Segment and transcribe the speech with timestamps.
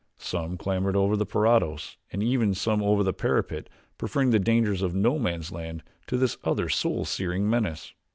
[0.17, 2.23] Some clambered over the parados and
[2.57, 3.69] some even over the parapet
[3.99, 7.93] preferring the dangers of No Man's Land to this other soul searing menace.